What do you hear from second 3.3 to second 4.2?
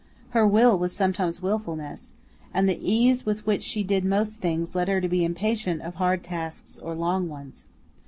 which she did